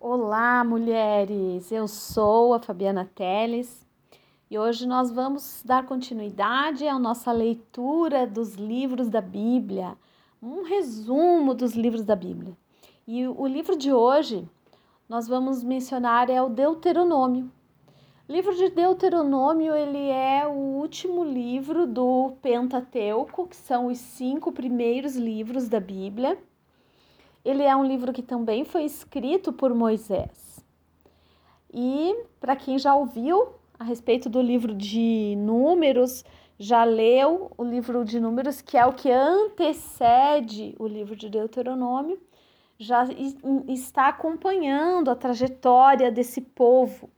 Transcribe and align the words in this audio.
Olá, 0.00 0.62
mulheres! 0.62 1.72
Eu 1.72 1.88
sou 1.88 2.54
a 2.54 2.60
Fabiana 2.60 3.10
Teles 3.16 3.84
e 4.48 4.56
hoje 4.56 4.86
nós 4.86 5.10
vamos 5.10 5.60
dar 5.64 5.86
continuidade 5.86 6.86
à 6.86 6.96
nossa 7.00 7.32
leitura 7.32 8.24
dos 8.24 8.54
livros 8.54 9.08
da 9.08 9.20
Bíblia, 9.20 9.98
um 10.40 10.62
resumo 10.62 11.52
dos 11.52 11.74
livros 11.74 12.04
da 12.04 12.14
Bíblia. 12.14 12.56
E 13.08 13.26
o 13.26 13.44
livro 13.44 13.76
de 13.76 13.92
hoje 13.92 14.48
nós 15.08 15.26
vamos 15.26 15.64
mencionar 15.64 16.30
é 16.30 16.40
o 16.40 16.48
Deuteronômio. 16.48 17.50
O 18.28 18.32
livro 18.32 18.54
de 18.54 18.70
Deuteronômio 18.70 19.74
ele 19.74 20.10
é 20.10 20.46
o 20.46 20.52
último 20.52 21.24
livro 21.24 21.88
do 21.88 22.36
Pentateuco, 22.40 23.48
que 23.48 23.56
são 23.56 23.88
os 23.88 23.98
cinco 23.98 24.52
primeiros 24.52 25.16
livros 25.16 25.68
da 25.68 25.80
Bíblia. 25.80 26.38
Ele 27.48 27.62
é 27.62 27.74
um 27.74 27.82
livro 27.82 28.12
que 28.12 28.20
também 28.22 28.62
foi 28.62 28.84
escrito 28.84 29.54
por 29.54 29.72
Moisés. 29.72 30.62
E 31.72 32.14
para 32.38 32.54
quem 32.54 32.78
já 32.78 32.94
ouviu 32.94 33.54
a 33.78 33.84
respeito 33.84 34.28
do 34.28 34.42
livro 34.42 34.74
de 34.74 35.34
Números, 35.38 36.26
já 36.58 36.84
leu 36.84 37.50
o 37.56 37.64
livro 37.64 38.04
de 38.04 38.20
Números, 38.20 38.60
que 38.60 38.76
é 38.76 38.84
o 38.84 38.92
que 38.92 39.10
antecede 39.10 40.76
o 40.78 40.86
livro 40.86 41.16
de 41.16 41.30
Deuteronômio, 41.30 42.20
já 42.78 43.06
está 43.66 44.08
acompanhando 44.08 45.10
a 45.10 45.16
trajetória 45.16 46.12
desse 46.12 46.42
povo. 46.42 47.08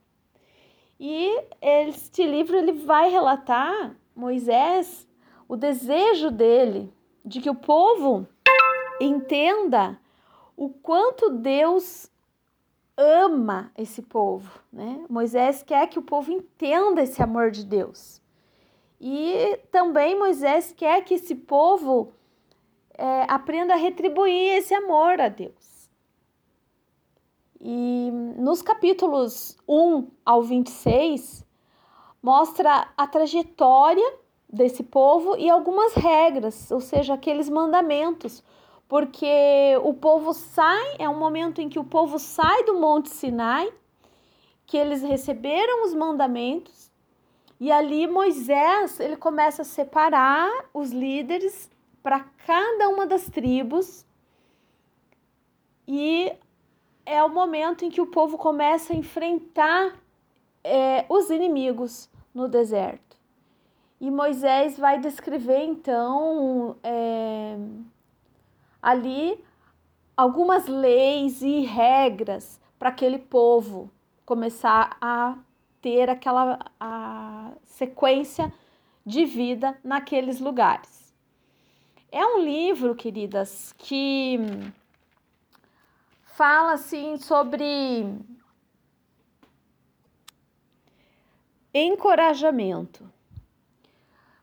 E 1.00 1.42
este 1.60 2.24
livro 2.24 2.56
ele 2.56 2.70
vai 2.70 3.10
relatar 3.10 3.96
Moisés 4.14 5.08
o 5.48 5.56
desejo 5.56 6.30
dele 6.30 6.88
de 7.24 7.40
que 7.40 7.50
o 7.50 7.54
povo 7.56 8.28
entenda 9.00 9.98
o 10.60 10.68
quanto 10.68 11.30
Deus 11.30 12.12
ama 12.94 13.72
esse 13.78 14.02
povo, 14.02 14.60
né? 14.70 15.06
Moisés 15.08 15.62
quer 15.62 15.86
que 15.86 15.98
o 15.98 16.02
povo 16.02 16.30
entenda 16.30 17.00
esse 17.00 17.22
amor 17.22 17.50
de 17.50 17.64
Deus. 17.64 18.20
E 19.00 19.58
também 19.72 20.18
Moisés 20.18 20.70
quer 20.76 21.02
que 21.02 21.14
esse 21.14 21.34
povo 21.34 22.12
é, 22.92 23.24
aprenda 23.26 23.72
a 23.72 23.78
retribuir 23.78 24.58
esse 24.58 24.74
amor 24.74 25.18
a 25.18 25.30
Deus. 25.30 25.88
E 27.58 28.10
nos 28.36 28.60
capítulos 28.60 29.56
1 29.66 30.08
ao 30.26 30.42
26, 30.42 31.42
mostra 32.22 32.92
a 32.98 33.06
trajetória 33.06 34.14
desse 34.46 34.82
povo 34.82 35.38
e 35.38 35.48
algumas 35.48 35.94
regras, 35.94 36.70
ou 36.70 36.82
seja, 36.82 37.14
aqueles 37.14 37.48
mandamentos, 37.48 38.44
porque 38.90 39.78
o 39.84 39.94
povo 39.94 40.34
sai, 40.34 40.96
é 40.98 41.08
um 41.08 41.16
momento 41.16 41.60
em 41.60 41.68
que 41.68 41.78
o 41.78 41.84
povo 41.84 42.18
sai 42.18 42.64
do 42.64 42.74
Monte 42.74 43.08
Sinai, 43.08 43.72
que 44.66 44.76
eles 44.76 45.00
receberam 45.00 45.84
os 45.84 45.94
mandamentos, 45.94 46.90
e 47.60 47.70
ali 47.70 48.08
Moisés, 48.08 48.98
ele 48.98 49.16
começa 49.16 49.62
a 49.62 49.64
separar 49.64 50.50
os 50.74 50.90
líderes 50.90 51.70
para 52.02 52.18
cada 52.44 52.88
uma 52.88 53.06
das 53.06 53.30
tribos. 53.30 54.04
E 55.86 56.32
é 57.06 57.22
o 57.22 57.28
momento 57.28 57.84
em 57.84 57.90
que 57.90 58.00
o 58.00 58.06
povo 58.06 58.36
começa 58.36 58.92
a 58.92 58.96
enfrentar 58.96 59.94
é, 60.64 61.04
os 61.08 61.30
inimigos 61.30 62.10
no 62.34 62.48
deserto. 62.48 63.16
E 64.00 64.10
Moisés 64.10 64.76
vai 64.76 64.98
descrever 64.98 65.62
então 65.62 66.76
é, 66.82 67.56
ali 68.82 69.42
algumas 70.16 70.66
leis 70.66 71.42
e 71.42 71.60
regras 71.60 72.60
para 72.78 72.90
aquele 72.90 73.18
povo 73.18 73.90
começar 74.24 74.96
a 75.00 75.36
ter 75.80 76.08
aquela 76.08 76.58
a 76.78 77.52
sequência 77.64 78.52
de 79.04 79.24
vida 79.24 79.78
naqueles 79.82 80.40
lugares. 80.40 81.14
É 82.12 82.24
um 82.24 82.42
livro, 82.42 82.94
queridas, 82.94 83.72
que 83.78 84.38
fala 86.24 86.72
assim 86.72 87.16
sobre 87.16 88.04
encorajamento. 91.72 93.08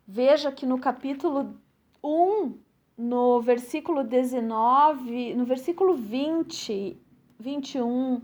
Veja 0.08 0.52
que 0.52 0.66
no 0.66 0.80
capítulo 0.80 1.60
1 2.04 2.58
no 2.98 3.40
versículo 3.42 4.04
19, 4.04 5.36
no 5.36 5.46
versículo 5.46 5.94
20, 5.94 6.98
21, 7.40 8.22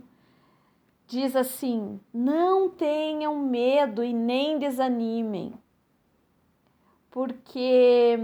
diz 1.06 1.36
assim: 1.36 2.00
Não 2.12 2.70
tenham 2.70 3.38
medo 3.38 4.04
e 4.04 4.12
nem 4.12 4.58
desanimem, 4.58 5.54
porque 7.12 8.18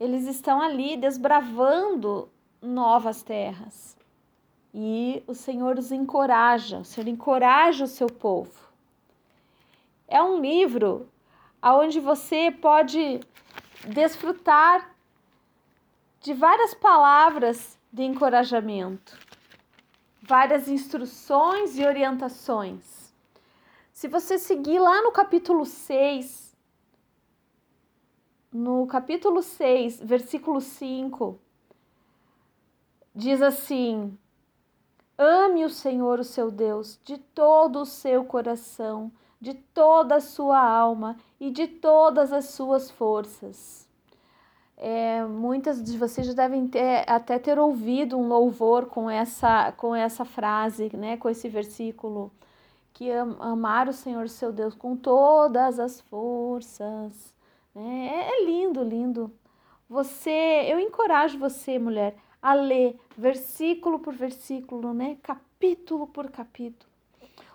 eles 0.00 0.26
estão 0.26 0.60
ali 0.60 0.96
desbravando 0.96 2.30
novas 2.62 3.22
terras. 3.22 3.94
E 4.72 5.22
o 5.26 5.34
Senhor 5.34 5.78
os 5.78 5.92
encoraja, 5.92 6.78
o 6.78 6.84
Senhor 6.84 7.08
encoraja 7.08 7.84
o 7.84 7.88
seu 7.88 8.08
povo. 8.08 8.66
É 10.08 10.22
um 10.22 10.40
livro 10.40 11.08
onde 11.62 11.98
você 11.98 12.50
pode 12.50 13.20
desfrutar 13.88 14.95
de 16.26 16.34
várias 16.34 16.74
palavras 16.74 17.78
de 17.92 18.02
encorajamento, 18.02 19.16
várias 20.20 20.66
instruções 20.66 21.78
e 21.78 21.86
orientações. 21.86 23.14
Se 23.92 24.08
você 24.08 24.36
seguir 24.36 24.80
lá 24.80 25.00
no 25.02 25.12
capítulo 25.12 25.64
6, 25.64 26.52
no 28.52 28.88
capítulo 28.88 29.40
6, 29.40 30.00
versículo 30.00 30.60
5, 30.60 31.38
diz 33.14 33.40
assim: 33.40 34.18
Ame 35.16 35.64
o 35.64 35.70
Senhor, 35.70 36.18
o 36.18 36.24
seu 36.24 36.50
Deus, 36.50 36.98
de 37.04 37.18
todo 37.18 37.82
o 37.82 37.86
seu 37.86 38.24
coração, 38.24 39.12
de 39.40 39.54
toda 39.54 40.16
a 40.16 40.20
sua 40.20 40.58
alma 40.58 41.16
e 41.38 41.52
de 41.52 41.68
todas 41.68 42.32
as 42.32 42.46
suas 42.46 42.90
forças 42.90 43.85
é, 44.76 45.24
muitas 45.24 45.82
de 45.82 45.96
vocês 45.96 46.26
já 46.26 46.34
devem 46.34 46.66
ter, 46.66 47.04
até 47.06 47.38
ter 47.38 47.58
ouvido 47.58 48.18
um 48.18 48.28
louvor 48.28 48.86
com 48.86 49.08
essa, 49.08 49.72
com 49.72 49.94
essa 49.94 50.24
frase, 50.24 50.90
né, 50.94 51.16
com 51.16 51.30
esse 51.30 51.48
versículo, 51.48 52.30
que 52.92 53.10
amar 53.40 53.88
o 53.88 53.92
Senhor 53.92 54.28
seu 54.28 54.52
Deus 54.52 54.74
com 54.74 54.96
todas 54.96 55.78
as 55.78 56.00
forças. 56.02 57.34
Né? 57.74 58.08
É, 58.12 58.38
é 58.38 58.44
lindo, 58.44 58.82
lindo. 58.82 59.32
Você, 59.88 60.66
eu 60.68 60.78
encorajo 60.78 61.38
você, 61.38 61.78
mulher, 61.78 62.16
a 62.42 62.52
ler 62.52 62.98
versículo 63.16 63.98
por 63.98 64.14
versículo, 64.14 64.92
né, 64.92 65.16
capítulo 65.22 66.06
por 66.06 66.30
capítulo. 66.30 66.90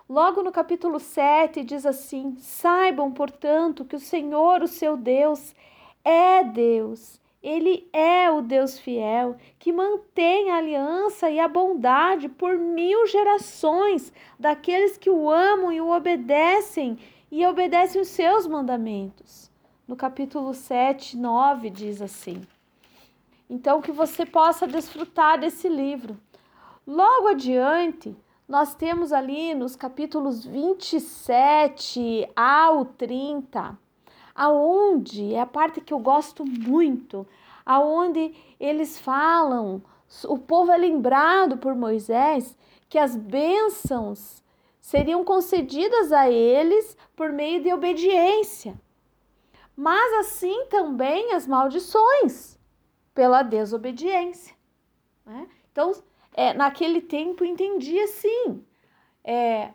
Logo 0.08 0.42
no 0.42 0.50
capítulo 0.50 0.98
7 0.98 1.62
diz 1.62 1.86
assim: 1.86 2.36
Saibam, 2.36 3.12
portanto, 3.12 3.84
que 3.84 3.96
o 3.96 4.00
Senhor, 4.00 4.62
o 4.62 4.68
seu 4.68 4.96
Deus, 4.96 5.54
é 6.04 6.44
Deus. 6.44 7.20
Ele 7.42 7.88
é 7.92 8.30
o 8.30 8.40
Deus 8.40 8.78
fiel 8.78 9.36
que 9.58 9.72
mantém 9.72 10.50
a 10.50 10.58
aliança 10.58 11.28
e 11.28 11.40
a 11.40 11.48
bondade 11.48 12.28
por 12.28 12.56
mil 12.56 13.06
gerações 13.08 14.12
daqueles 14.38 14.96
que 14.96 15.10
o 15.10 15.28
amam 15.28 15.72
e 15.72 15.80
o 15.80 15.90
obedecem 15.90 16.98
e 17.30 17.44
obedecem 17.44 18.00
os 18.00 18.08
seus 18.08 18.46
mandamentos. 18.46 19.50
No 19.88 19.96
capítulo 19.96 20.54
7, 20.54 21.16
9 21.16 21.68
diz 21.68 22.00
assim. 22.00 22.40
Então, 23.50 23.82
que 23.82 23.90
você 23.90 24.24
possa 24.24 24.66
desfrutar 24.66 25.38
desse 25.40 25.68
livro. 25.68 26.16
Logo 26.86 27.28
adiante, 27.28 28.16
nós 28.48 28.74
temos 28.74 29.12
ali 29.12 29.52
nos 29.52 29.74
capítulos 29.74 30.44
27 30.46 32.28
ao 32.36 32.84
30 32.84 33.81
aonde 34.34 35.34
é 35.34 35.40
a 35.40 35.46
parte 35.46 35.80
que 35.80 35.92
eu 35.92 35.98
gosto 35.98 36.44
muito, 36.44 37.26
aonde 37.64 38.34
eles 38.58 38.98
falam, 38.98 39.82
o 40.24 40.38
povo 40.38 40.70
é 40.70 40.76
lembrado 40.76 41.56
por 41.56 41.74
Moisés 41.74 42.56
que 42.88 42.98
as 42.98 43.16
bênçãos 43.16 44.42
seriam 44.80 45.24
concedidas 45.24 46.12
a 46.12 46.30
eles 46.30 46.96
por 47.14 47.32
meio 47.32 47.62
de 47.62 47.72
obediência, 47.72 48.74
mas 49.76 50.12
assim 50.26 50.66
também 50.66 51.32
as 51.32 51.46
maldições 51.46 52.58
pela 53.14 53.42
desobediência. 53.42 54.54
Né? 55.24 55.48
Então, 55.70 55.92
é, 56.34 56.52
naquele 56.52 57.00
tempo 57.00 57.44
entendia 57.44 58.04
assim: 58.04 58.64
é, 59.24 59.70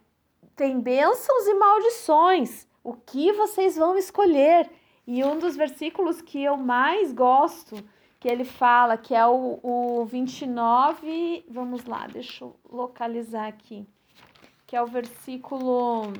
tem 0.55 0.79
bênçãos 0.79 1.47
e 1.47 1.53
maldições 1.53 2.67
o 2.87 2.93
que 2.93 3.33
vocês 3.33 3.75
vão 3.75 3.97
escolher. 3.97 4.71
E 5.05 5.21
um 5.21 5.37
dos 5.37 5.57
versículos 5.57 6.21
que 6.21 6.41
eu 6.41 6.55
mais 6.55 7.11
gosto, 7.11 7.75
que 8.17 8.29
ele 8.29 8.45
fala, 8.45 8.95
que 8.95 9.13
é 9.13 9.25
o, 9.27 9.59
o 9.61 10.05
29, 10.05 11.45
vamos 11.49 11.83
lá, 11.83 12.07
deixa 12.07 12.45
eu 12.45 12.55
localizar 12.69 13.47
aqui, 13.47 13.85
que 14.65 14.73
é 14.73 14.81
o 14.81 14.85
versículo 14.85 16.13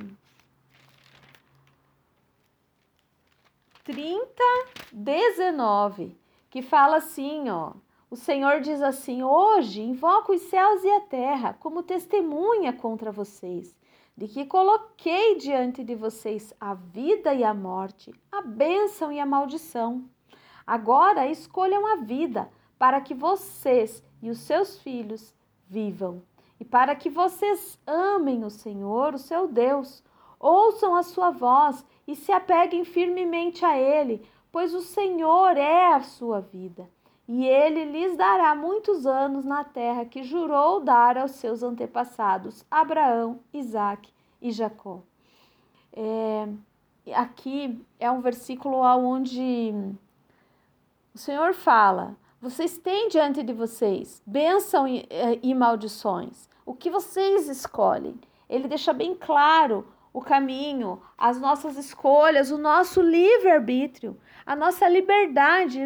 30, 3.86 4.44
19, 4.92 6.18
que 6.50 6.62
fala 6.62 6.98
assim, 6.98 7.50
ó. 7.50 7.72
O 8.10 8.16
Senhor 8.16 8.62
diz 8.62 8.82
assim: 8.82 9.22
Hoje 9.22 9.82
invoco 9.82 10.34
os 10.34 10.42
céus 10.44 10.82
e 10.84 10.90
a 10.90 11.02
terra 11.02 11.54
como 11.60 11.84
testemunha 11.84 12.72
contra 12.72 13.12
vocês, 13.12 13.76
de 14.18 14.28
que 14.28 14.46
coloquei 14.46 15.36
diante 15.36 15.84
de 15.84 15.94
vocês 15.94 16.52
a 16.60 16.74
vida 16.74 17.36
e 17.36 17.44
a 17.44 17.54
morte, 17.54 18.12
a 18.32 18.42
bênção 18.42 19.12
e 19.12 19.20
a 19.20 19.26
maldição. 19.28 20.10
Agora 20.66 21.28
escolham 21.28 21.86
a 21.86 21.98
vida, 21.98 22.50
para 22.80 23.00
que 23.00 23.14
vocês 23.14 24.04
e 24.22 24.32
os 24.32 24.40
seus 24.40 24.80
filhos 24.80 25.36
vivam, 25.70 26.24
e 26.60 26.66
para 26.66 26.96
que 26.96 27.12
vocês 27.12 27.80
amem 27.86 28.44
o 28.44 28.50
Senhor, 28.50 29.14
o 29.14 29.20
seu 29.20 29.48
Deus, 29.48 30.04
ouçam 30.40 30.96
a 30.96 31.04
sua 31.04 31.30
voz 31.30 31.86
e 32.08 32.16
se 32.16 32.32
apeguem 32.32 32.84
firmemente 32.84 33.64
a 33.64 33.78
Ele, 33.78 34.28
pois 34.52 34.74
o 34.74 34.82
Senhor 34.82 35.56
é 35.58 35.94
a 35.94 36.02
sua 36.02 36.42
vida. 36.42 36.90
E 37.28 37.46
ele 37.46 37.84
lhes 37.86 38.16
dará 38.16 38.56
muitos 38.56 39.06
anos 39.06 39.44
na 39.44 39.64
terra 39.64 40.06
que 40.06 40.24
jurou 40.24 40.80
dar 40.80 41.18
aos 41.18 41.32
seus 41.32 41.62
antepassados, 41.62 42.66
Abraão, 42.72 43.40
Isaque 43.54 44.14
e 44.42 44.52
Jacó. 44.52 45.02
É, 45.92 46.48
aqui 47.14 47.84
é 48.00 48.10
um 48.10 48.22
versículo 48.22 48.78
onde 48.78 49.74
o 51.14 51.18
Senhor 51.18 51.54
fala: 51.54 52.16
vocês 52.40 52.78
têm 52.78 53.10
diante 53.10 53.44
de 53.44 53.52
vocês 53.52 54.22
bênção 54.26 54.88
e, 54.88 55.06
eh, 55.10 55.40
e 55.42 55.54
maldições. 55.56 56.48
O 56.66 56.74
que 56.74 56.90
vocês 56.90 57.50
escolhem? 57.50 58.16
Ele 58.48 58.68
deixa 58.68 58.94
bem 58.94 59.16
claro 59.16 59.86
o 60.14 60.22
caminho, 60.22 61.02
as 61.18 61.40
nossas 61.40 61.78
escolhas, 61.78 62.52
o 62.52 62.58
nosso 62.58 63.02
livre-arbítrio, 63.02 64.18
a 64.46 64.56
nossa 64.56 64.88
liberdade. 64.88 65.82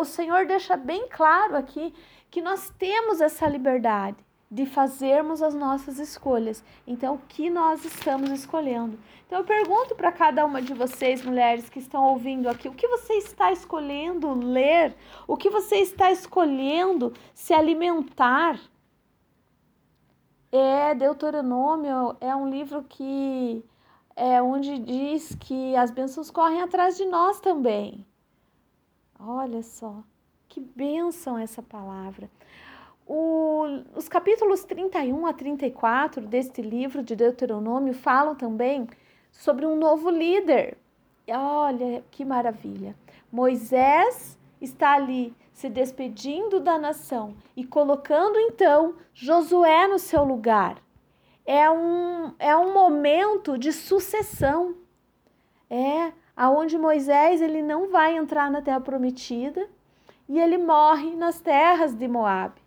O 0.00 0.04
Senhor 0.04 0.46
deixa 0.46 0.76
bem 0.76 1.08
claro 1.08 1.56
aqui 1.56 1.92
que 2.30 2.40
nós 2.40 2.70
temos 2.78 3.20
essa 3.20 3.46
liberdade 3.46 4.16
de 4.50 4.66
fazermos 4.66 5.42
as 5.42 5.54
nossas 5.54 5.98
escolhas. 5.98 6.62
Então, 6.86 7.14
o 7.16 7.20
que 7.28 7.50
nós 7.50 7.84
estamos 7.84 8.30
escolhendo? 8.30 8.98
Então, 9.26 9.38
eu 9.38 9.44
pergunto 9.44 9.96
para 9.96 10.12
cada 10.12 10.44
uma 10.44 10.62
de 10.62 10.72
vocês, 10.72 11.24
mulheres 11.24 11.68
que 11.68 11.80
estão 11.80 12.04
ouvindo 12.04 12.48
aqui, 12.48 12.68
o 12.68 12.74
que 12.74 12.86
você 12.86 13.14
está 13.14 13.50
escolhendo 13.50 14.32
ler? 14.32 14.94
O 15.26 15.36
que 15.36 15.50
você 15.50 15.76
está 15.76 16.12
escolhendo 16.12 17.12
se 17.34 17.52
alimentar? 17.52 18.60
É 20.56 20.94
Deuteronômio 20.94 22.16
é 22.20 22.32
um 22.36 22.48
livro 22.48 22.84
que 22.84 23.60
é 24.14 24.40
onde 24.40 24.78
diz 24.78 25.34
que 25.34 25.74
as 25.74 25.90
bênçãos 25.90 26.30
correm 26.30 26.62
atrás 26.62 26.96
de 26.96 27.04
nós 27.06 27.40
também. 27.40 28.06
Olha 29.18 29.64
só, 29.64 29.96
que 30.48 30.60
bênção 30.60 31.36
essa 31.36 31.60
palavra. 31.60 32.30
O, 33.04 33.64
os 33.96 34.08
capítulos 34.08 34.62
31 34.62 35.26
a 35.26 35.32
34 35.32 36.24
deste 36.24 36.62
livro 36.62 37.02
de 37.02 37.16
Deuteronômio 37.16 37.92
falam 37.92 38.36
também 38.36 38.86
sobre 39.32 39.66
um 39.66 39.74
novo 39.74 40.08
líder. 40.08 40.78
Olha 41.26 42.04
que 42.12 42.24
maravilha! 42.24 42.94
Moisés 43.32 44.38
está 44.60 44.94
ali 44.94 45.34
se 45.52 45.68
despedindo 45.68 46.60
da 46.60 46.78
nação 46.78 47.36
e 47.56 47.64
colocando 47.64 48.38
então 48.38 48.96
Josué 49.12 49.86
no 49.86 49.98
seu 49.98 50.24
lugar. 50.24 50.82
É 51.46 51.70
um, 51.70 52.32
é 52.38 52.56
um 52.56 52.72
momento 52.72 53.58
de 53.58 53.72
sucessão. 53.72 54.74
É 55.68 56.12
aonde 56.36 56.78
Moisés 56.78 57.40
ele 57.40 57.62
não 57.62 57.90
vai 57.90 58.16
entrar 58.16 58.50
na 58.50 58.62
terra 58.62 58.80
prometida 58.80 59.68
e 60.28 60.40
ele 60.40 60.58
morre 60.58 61.14
nas 61.14 61.40
terras 61.40 61.94
de 61.94 62.08
Moabe 62.08 62.64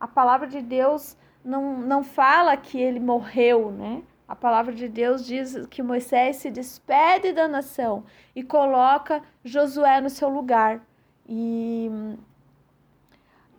a 0.00 0.06
palavra 0.06 0.46
de 0.46 0.60
Deus 0.60 1.16
não, 1.44 1.78
não 1.78 2.04
fala 2.04 2.56
que 2.56 2.80
ele 2.80 3.00
morreu, 3.00 3.70
né? 3.70 4.02
A 4.28 4.36
palavra 4.36 4.74
de 4.74 4.86
Deus 4.86 5.24
diz 5.24 5.66
que 5.68 5.82
Moisés 5.82 6.36
se 6.36 6.50
despede 6.50 7.32
da 7.32 7.48
nação 7.48 8.04
e 8.36 8.42
coloca 8.42 9.22
Josué 9.42 10.02
no 10.02 10.10
seu 10.10 10.28
lugar. 10.28 10.86
E, 11.26 11.90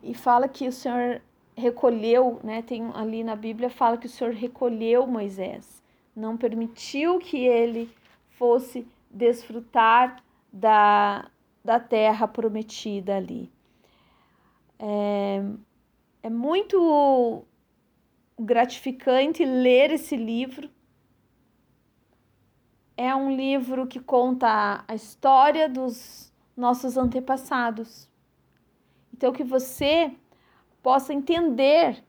e 0.03 0.13
fala 0.13 0.47
que 0.47 0.67
o 0.67 0.71
Senhor 0.71 1.21
recolheu, 1.57 2.39
né? 2.43 2.61
Tem 2.61 2.87
ali 2.93 3.23
na 3.23 3.35
Bíblia 3.35 3.69
fala 3.69 3.97
que 3.97 4.05
o 4.05 4.09
Senhor 4.09 4.33
recolheu 4.33 5.07
Moisés, 5.07 5.81
não 6.15 6.37
permitiu 6.37 7.17
que 7.17 7.37
ele 7.37 7.91
fosse 8.29 8.87
desfrutar 9.09 10.23
da, 10.53 11.29
da 11.65 11.79
terra 11.79 12.27
prometida 12.27 13.17
ali. 13.17 13.51
É, 14.77 15.43
é 16.23 16.29
muito 16.29 17.43
gratificante 18.39 19.43
ler 19.43 19.91
esse 19.91 20.15
livro. 20.15 20.69
É 22.95 23.13
um 23.13 23.35
livro 23.35 23.85
que 23.85 23.99
conta 23.99 24.83
a 24.87 24.95
história 24.95 25.67
dos 25.67 26.33
nossos 26.55 26.97
antepassados. 26.97 28.09
Então 29.13 29.33
que 29.33 29.43
você 29.43 30.15
possa 30.81 31.13
entender 31.13 32.03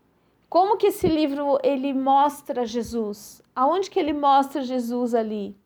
como 0.49 0.77
que 0.77 0.89
esse 0.89 1.07
livro 1.07 1.59
ele 1.63 1.93
mostra 1.93 2.67
Jesus, 2.67 3.43
aonde 3.55 3.91
que 3.91 3.99
ele 3.99 4.13
mostra 4.13 4.63
Jesus 4.63 5.15
ali. 5.15 5.57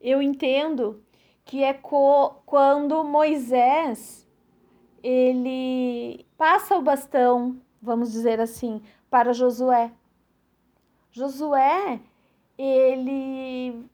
Eu 0.00 0.22
entendo 0.22 1.02
que 1.44 1.62
é 1.62 1.72
quando 1.72 3.02
Moisés 3.02 4.27
ele 5.02 6.26
passa 6.36 6.76
o 6.76 6.82
bastão, 6.82 7.60
vamos 7.80 8.12
dizer 8.12 8.40
assim, 8.40 8.82
para 9.10 9.32
Josué. 9.32 9.92
Josué, 11.10 12.00
ele 12.56 13.84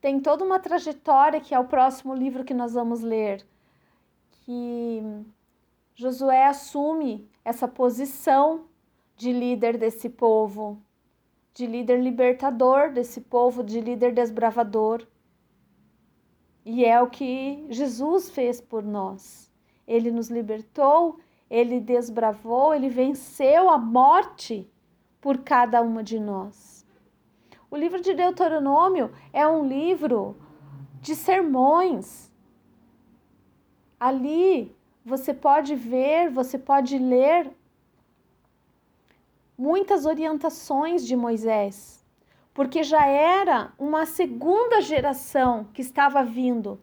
tem 0.00 0.20
toda 0.20 0.44
uma 0.44 0.58
trajetória 0.58 1.40
que 1.40 1.54
é 1.54 1.58
o 1.58 1.64
próximo 1.64 2.14
livro 2.14 2.44
que 2.44 2.54
nós 2.54 2.74
vamos 2.74 3.00
ler, 3.00 3.44
que 4.30 5.02
Josué 5.94 6.46
assume 6.46 7.28
essa 7.44 7.68
posição 7.68 8.66
de 9.16 9.32
líder 9.32 9.78
desse 9.78 10.08
povo, 10.08 10.82
de 11.54 11.66
líder 11.66 12.00
libertador 12.00 12.92
desse 12.92 13.20
povo, 13.20 13.62
de 13.62 13.80
líder 13.80 14.12
desbravador. 14.12 15.06
E 16.64 16.84
é 16.84 17.00
o 17.00 17.08
que 17.08 17.64
Jesus 17.70 18.30
fez 18.30 18.60
por 18.60 18.82
nós. 18.82 19.52
Ele 19.86 20.10
nos 20.10 20.28
libertou, 20.28 21.18
ele 21.50 21.80
desbravou, 21.80 22.74
ele 22.74 22.88
venceu 22.88 23.68
a 23.68 23.78
morte 23.78 24.70
por 25.20 25.38
cada 25.38 25.82
uma 25.82 26.02
de 26.02 26.18
nós. 26.18 26.86
O 27.70 27.76
livro 27.76 28.00
de 28.00 28.14
Deuteronômio 28.14 29.10
é 29.32 29.46
um 29.46 29.66
livro 29.66 30.36
de 31.00 31.14
sermões. 31.14 32.30
Ali 33.98 34.74
você 35.04 35.34
pode 35.34 35.74
ver, 35.74 36.30
você 36.30 36.58
pode 36.58 36.98
ler 36.98 37.50
muitas 39.56 40.06
orientações 40.06 41.06
de 41.06 41.16
Moisés 41.16 42.04
porque 42.54 42.84
já 42.84 43.04
era 43.04 43.72
uma 43.76 44.06
segunda 44.06 44.80
geração 44.80 45.66
que 45.74 45.82
estava 45.82 46.22
vindo. 46.22 46.80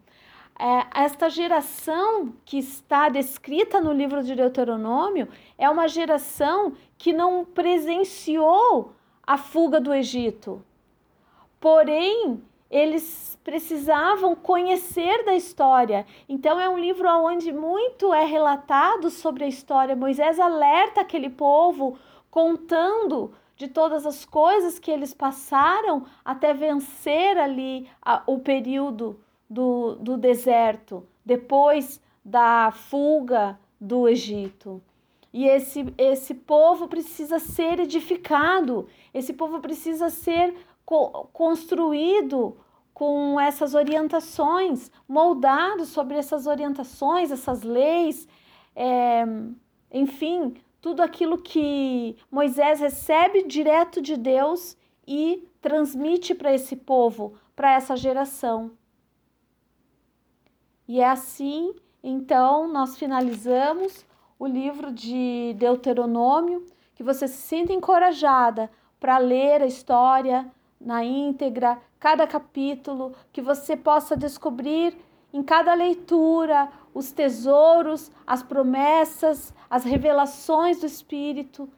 É, 0.64 1.06
esta 1.06 1.28
geração 1.28 2.34
que 2.46 2.60
está 2.60 3.10
descrita 3.10 3.82
no 3.82 3.92
livro 3.92 4.22
de 4.22 4.36
Deuteronômio 4.36 5.28
é 5.58 5.68
uma 5.68 5.88
geração 5.88 6.74
que 7.00 7.12
não 7.12 7.44
presenciou 7.44 8.94
a 9.26 9.40
fuga 9.40 9.82
do 9.82 9.92
Egito. 9.92 10.64
Porém, 11.60 12.44
eles 12.70 13.40
precisavam 13.44 14.36
conhecer 14.36 15.26
da 15.26 15.34
história. 15.34 16.06
Então 16.30 16.60
é 16.60 16.70
um 16.70 16.78
livro 16.78 17.10
onde 17.10 17.52
muito 17.52 18.14
é 18.14 18.24
relatado 18.24 19.10
sobre 19.10 19.46
a 19.46 19.48
história. 19.48 19.96
Moisés 19.96 20.40
alerta 20.40 21.02
aquele 21.02 21.32
povo 21.32 21.98
contando 22.30 23.34
de 23.56 23.68
todas 23.68 24.06
as 24.06 24.26
coisas 24.26 24.78
que 24.78 24.92
eles 24.92 25.12
passaram 25.12 26.06
até 26.24 26.54
vencer 26.54 27.36
ali 27.36 27.90
a, 28.00 28.22
o 28.28 28.38
período 28.38 29.20
do, 29.52 29.96
do 29.96 30.18
deserto, 30.18 31.06
depois 31.26 32.02
da 32.24 32.72
fuga 32.72 33.60
do 33.80 34.08
Egito. 34.08 34.82
E 35.34 35.46
esse, 35.46 35.94
esse 35.98 36.34
povo 36.34 36.88
precisa 36.88 37.38
ser 37.38 37.80
edificado, 37.80 38.88
esse 39.14 39.34
povo 39.34 39.60
precisa 39.60 40.10
ser 40.10 40.56
co 40.86 41.28
construído 41.34 42.58
com 42.94 43.40
essas 43.40 43.74
orientações, 43.74 44.90
moldados 45.08 45.90
sobre 45.90 46.18
essas 46.18 46.48
orientações, 46.48 47.32
essas 47.32 47.64
leis, 47.64 48.28
é, 48.76 49.26
enfim, 49.92 50.54
tudo 50.80 51.02
aquilo 51.02 51.38
que 51.38 52.16
Moisés 52.30 52.80
recebe 52.80 53.44
direto 53.44 54.02
de 54.02 54.16
Deus 54.16 54.78
e 55.08 55.46
transmite 55.62 56.36
para 56.36 56.54
esse 56.54 56.76
povo, 56.76 57.34
para 57.56 57.74
essa 57.74 57.96
geração. 57.98 58.72
E 60.92 61.00
é 61.00 61.08
assim, 61.08 61.74
então, 62.04 62.68
nós 62.68 62.98
finalizamos 62.98 64.06
o 64.38 64.46
livro 64.46 64.92
de 64.92 65.56
Deuteronômio, 65.58 66.66
que 66.94 67.02
você 67.02 67.30
se 67.30 67.38
sinta 67.38 67.72
encorajada 67.72 68.70
para 69.00 69.18
ler 69.18 69.62
a 69.62 69.66
história 69.66 70.52
na 70.82 71.02
íntegra, 71.02 71.82
cada 71.98 72.28
capítulo, 72.28 73.14
que 73.32 73.42
você 73.42 73.78
possa 73.78 74.18
descobrir 74.18 74.94
em 75.32 75.42
cada 75.42 75.74
leitura 75.74 76.70
os 76.94 77.14
tesouros, 77.14 78.12
as 78.28 78.44
promessas, 78.44 79.54
as 79.70 79.86
revelações 79.86 80.82
do 80.82 80.88
Espírito, 80.88 81.70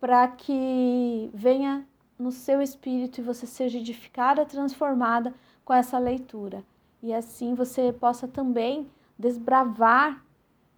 para 0.00 0.26
que 0.26 1.30
venha 1.32 1.86
no 2.18 2.32
seu 2.32 2.60
espírito 2.60 3.20
e 3.20 3.22
você 3.22 3.46
seja 3.46 3.78
edificada, 3.78 4.44
transformada 4.44 5.32
com 5.64 5.72
essa 5.72 5.96
leitura. 5.96 6.64
E 7.02 7.12
assim 7.12 7.54
você 7.54 7.92
possa 7.92 8.28
também 8.28 8.88
desbravar 9.18 10.24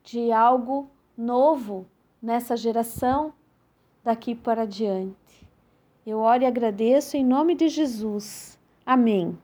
de 0.02 0.32
algo 0.32 0.90
novo 1.16 1.86
nessa 2.20 2.56
geração 2.56 3.32
daqui 4.02 4.34
para 4.34 4.66
diante. 4.66 5.48
Eu 6.06 6.18
oro 6.18 6.42
e 6.42 6.46
agradeço 6.46 7.16
em 7.16 7.24
nome 7.24 7.54
de 7.54 7.68
Jesus. 7.68 8.58
Amém. 8.84 9.38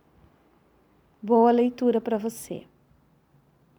Boa 1.22 1.50
leitura 1.50 2.00
para 2.00 2.18
você. 2.18 2.69